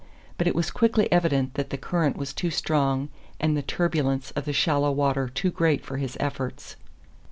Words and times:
But 0.39 0.47
it 0.47 0.55
was 0.55 0.71
quickly 0.71 1.07
evident 1.11 1.53
that 1.53 1.69
the 1.69 1.77
current 1.77 2.17
was 2.17 2.33
too 2.33 2.49
strong 2.49 3.09
and 3.39 3.55
the 3.55 3.61
turbulence 3.61 4.31
of 4.31 4.45
the 4.45 4.51
shallow 4.51 4.91
water 4.91 5.29
too 5.29 5.51
great 5.51 5.85
for 5.85 5.97
his 5.97 6.17
efforts. 6.19 6.75